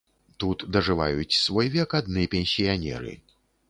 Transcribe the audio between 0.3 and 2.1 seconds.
Тут дажываюць свой век